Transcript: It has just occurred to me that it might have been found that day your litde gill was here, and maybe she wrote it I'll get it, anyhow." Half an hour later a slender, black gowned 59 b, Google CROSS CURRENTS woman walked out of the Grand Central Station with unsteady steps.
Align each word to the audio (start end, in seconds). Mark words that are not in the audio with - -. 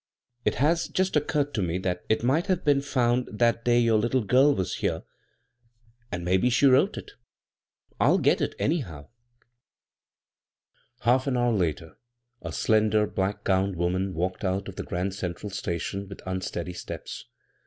It 0.45 0.55
has 0.55 0.87
just 0.87 1.15
occurred 1.15 1.53
to 1.53 1.61
me 1.61 1.77
that 1.77 2.03
it 2.09 2.23
might 2.23 2.47
have 2.47 2.65
been 2.65 2.81
found 2.81 3.29
that 3.31 3.63
day 3.63 3.77
your 3.77 4.01
litde 4.01 4.27
gill 4.27 4.55
was 4.55 4.77
here, 4.77 5.03
and 6.11 6.25
maybe 6.25 6.49
she 6.49 6.65
wrote 6.65 6.97
it 6.97 7.11
I'll 7.99 8.17
get 8.17 8.41
it, 8.41 8.55
anyhow." 8.57 9.09
Half 11.01 11.27
an 11.27 11.37
hour 11.37 11.53
later 11.53 11.99
a 12.41 12.51
slender, 12.51 13.05
black 13.05 13.43
gowned 13.43 13.75
59 13.75 13.75
b, 13.75 13.75
Google 13.75 13.89
CROSS 13.91 13.91
CURRENTS 13.91 14.13
woman 14.13 14.13
walked 14.15 14.43
out 14.43 14.67
of 14.67 14.75
the 14.75 14.89
Grand 14.89 15.13
Central 15.13 15.51
Station 15.51 16.09
with 16.09 16.21
unsteady 16.25 16.73
steps. 16.73 17.25